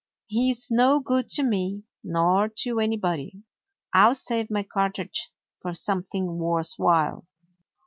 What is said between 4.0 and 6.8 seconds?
'll save my cartridge for something worth